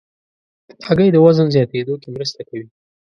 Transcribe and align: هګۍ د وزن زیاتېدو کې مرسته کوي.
هګۍ 0.87 1.09
د 1.11 1.17
وزن 1.25 1.47
زیاتېدو 1.55 1.93
کې 2.01 2.09
مرسته 2.15 2.41
کوي. 2.49 2.67